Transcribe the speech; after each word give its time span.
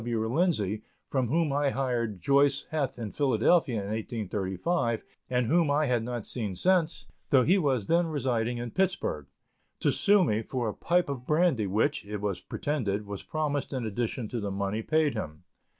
W. 0.01 0.27
Lindsay, 0.27 0.81
from 1.09 1.27
whom 1.27 1.53
I 1.53 1.69
hired 1.69 2.19
Joice 2.19 2.63
Heth 2.71 2.97
in 2.97 3.11
Philadelphia 3.11 3.75
in 3.75 3.83
1835, 3.89 5.03
and 5.29 5.45
whom 5.45 5.69
I 5.69 5.85
had 5.85 6.01
not 6.01 6.25
seen 6.25 6.55
since, 6.55 7.05
though 7.29 7.43
he 7.43 7.59
was 7.59 7.85
then 7.85 8.07
residing 8.07 8.57
in 8.57 8.71
Pittsburg, 8.71 9.27
to 9.79 9.91
sue 9.91 10.23
me 10.23 10.41
for 10.41 10.67
a 10.67 10.73
pipe 10.73 11.07
of 11.07 11.27
brandy 11.27 11.67
which, 11.67 12.03
it 12.03 12.17
was 12.17 12.39
pretended, 12.39 13.05
was 13.05 13.21
promised 13.21 13.73
in 13.73 13.85
addition 13.85 14.27
to 14.29 14.39
the 14.39 14.49
money 14.49 14.81
paid 14.81 15.13
him. 15.13 15.43